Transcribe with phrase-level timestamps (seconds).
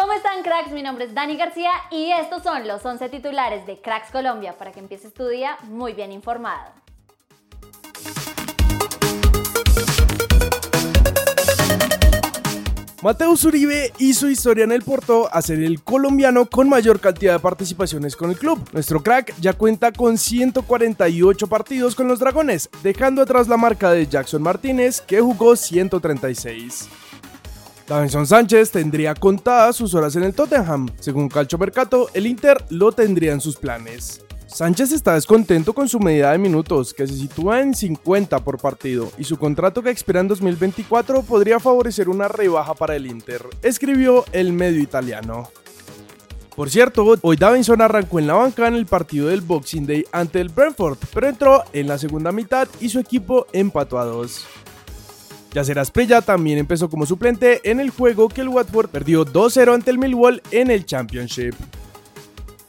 [0.00, 0.70] ¿Cómo están cracks?
[0.70, 4.70] Mi nombre es Dani García y estos son los 11 titulares de Cracks Colombia para
[4.70, 6.70] que empieces tu día muy bien informado.
[13.02, 17.40] Mateus Uribe hizo historia en el Porto a ser el colombiano con mayor cantidad de
[17.40, 18.60] participaciones con el club.
[18.72, 24.06] Nuestro crack ya cuenta con 148 partidos con los Dragones, dejando atrás la marca de
[24.06, 26.88] Jackson Martínez que jugó 136.
[27.88, 30.90] Davinson Sánchez tendría contadas sus horas en el Tottenham.
[31.00, 34.22] Según Calcio Mercato, el Inter lo tendría en sus planes.
[34.46, 39.10] Sánchez está descontento con su medida de minutos, que se sitúa en 50 por partido,
[39.16, 44.26] y su contrato que expira en 2024 podría favorecer una rebaja para el Inter, escribió
[44.32, 45.48] el medio italiano.
[46.54, 50.40] Por cierto, hoy Davinson arrancó en la banca en el partido del Boxing Day ante
[50.40, 54.44] el Brentford, pero entró en la segunda mitad y su equipo empató a dos.
[55.52, 59.90] Yacer Asprilla también empezó como suplente en el juego que el Watford perdió 2-0 ante
[59.90, 61.54] el Millwall en el Championship.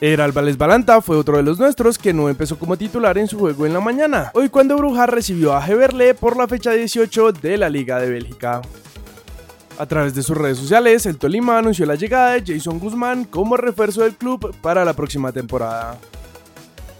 [0.00, 3.38] Era Álvarez Balanta fue otro de los nuestros que no empezó como titular en su
[3.38, 7.56] juego en la mañana, hoy cuando Bruja recibió a Heberle por la fecha 18 de
[7.56, 8.60] la Liga de Bélgica.
[9.78, 13.56] A través de sus redes sociales, el Tolima anunció la llegada de Jason Guzmán como
[13.56, 15.98] refuerzo del club para la próxima temporada.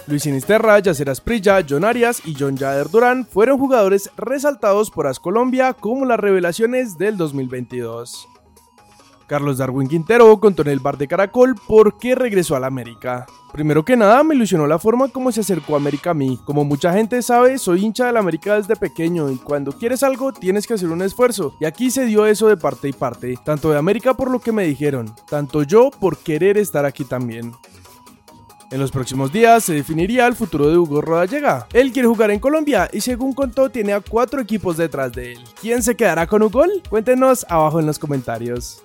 [0.06, 5.18] Luis Sinisterra, Yacer Asprilla, John Arias y John Jader Durán fueron jugadores resaltados por As
[5.18, 8.28] Colombia como las revelaciones del 2022.
[9.26, 13.24] Carlos Darwin Quintero contó en el bar de Caracol por qué regresó a la América.
[13.54, 16.38] Primero que nada, me ilusionó la forma como se acercó América a mí.
[16.44, 20.32] Como mucha gente sabe, soy hincha de la América desde pequeño y cuando quieres algo
[20.32, 21.56] tienes que hacer un esfuerzo.
[21.60, 24.52] Y aquí se dio eso de parte y parte, tanto de América por lo que
[24.52, 27.52] me dijeron, tanto yo por querer estar aquí también.
[28.70, 31.66] En los próximos días se definiría el futuro de Hugo Rodallega.
[31.72, 35.38] Él quiere jugar en Colombia y según contó tiene a cuatro equipos detrás de él.
[35.60, 36.64] ¿Quién se quedará con Hugo?
[36.88, 38.82] Cuéntenos abajo en los comentarios.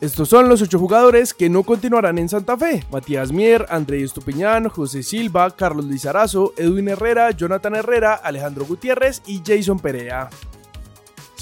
[0.00, 2.84] Estos son los ocho jugadores que no continuarán en Santa Fe.
[2.90, 9.40] Matías Mier, André Estupiñán, José Silva, Carlos Lizarazo, Edwin Herrera, Jonathan Herrera, Alejandro Gutiérrez y
[9.46, 10.28] Jason Perea.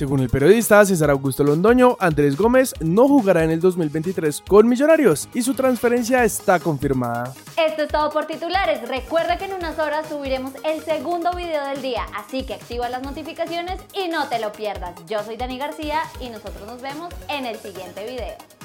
[0.01, 5.29] Según el periodista César Augusto Londoño, Andrés Gómez no jugará en el 2023 con Millonarios
[5.35, 7.35] y su transferencia está confirmada.
[7.59, 8.89] Esto es todo por titulares.
[8.89, 13.03] Recuerda que en unas horas subiremos el segundo video del día, así que activa las
[13.03, 14.95] notificaciones y no te lo pierdas.
[15.07, 18.60] Yo soy Dani García y nosotros nos vemos en el siguiente video.